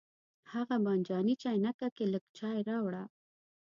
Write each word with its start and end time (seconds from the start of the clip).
هغه 0.53 0.75
بانجاني 0.83 1.35
چاینکه 1.41 1.87
کې 1.95 2.05
لږ 2.13 2.25
چای 2.37 2.59
راوړه. 2.69 3.03